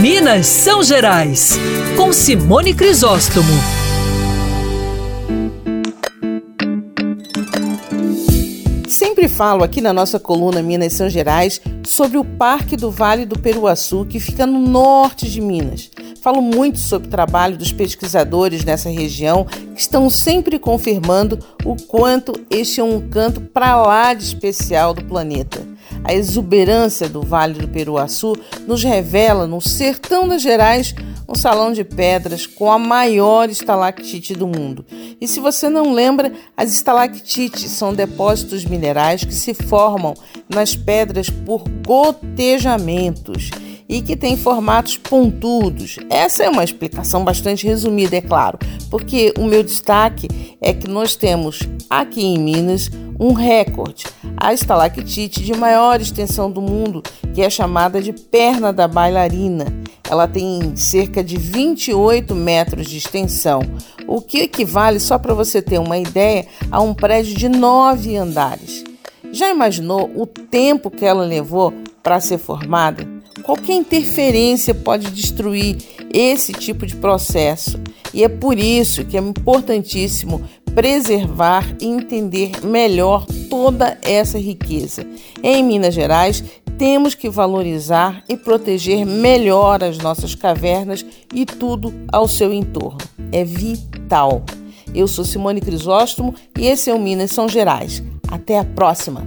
[0.00, 1.58] Minas São Gerais,
[1.96, 3.48] com Simone Crisóstomo.
[8.86, 13.38] Sempre falo aqui na nossa coluna Minas São Gerais sobre o Parque do Vale do
[13.38, 15.90] Peruaçu, que fica no norte de Minas.
[16.20, 22.34] Falo muito sobre o trabalho dos pesquisadores nessa região que estão sempre confirmando o quanto
[22.50, 25.75] este é um canto para lá de especial do planeta.
[26.08, 30.94] A exuberância do Vale do Peruaçu nos revela, no sertão das Gerais,
[31.28, 34.86] um salão de pedras com a maior estalactite do mundo.
[35.20, 40.14] E se você não lembra, as estalactites são depósitos minerais que se formam
[40.48, 43.50] nas pedras por gotejamentos
[43.88, 45.96] e que tem formatos pontudos.
[46.08, 48.60] Essa é uma explicação bastante resumida, é claro,
[48.92, 50.28] porque o meu destaque
[50.60, 51.60] é que nós temos
[51.90, 52.88] aqui em Minas
[53.18, 54.04] um recorde,
[54.36, 57.02] a estalactite de maior extensão do mundo,
[57.34, 59.66] que é chamada de perna da bailarina.
[60.08, 63.60] Ela tem cerca de 28 metros de extensão,
[64.06, 68.84] o que equivale, só para você ter uma ideia, a um prédio de nove andares.
[69.32, 73.06] Já imaginou o tempo que ela levou para ser formada?
[73.42, 75.76] Qualquer interferência pode destruir
[76.12, 77.78] esse tipo de processo
[78.14, 80.42] e é por isso que é importantíssimo
[80.76, 85.06] preservar e entender melhor toda essa riqueza.
[85.42, 86.44] Em Minas Gerais,
[86.76, 91.04] temos que valorizar e proteger melhor as nossas cavernas
[91.34, 93.00] e tudo ao seu entorno.
[93.32, 94.44] É vital.
[94.94, 98.02] Eu sou Simone Crisóstomo e esse é o Minas São Gerais.
[98.28, 99.26] Até a próxima!